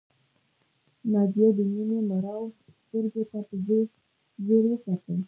ناجیه 1.11 1.49
د 1.57 1.59
مينې 1.71 1.99
مړاوو 2.09 2.55
سترګو 2.81 3.21
ته 3.31 3.39
په 3.47 3.55
ځير 3.65 3.85
ځير 4.45 4.63
وکتل 4.69 5.17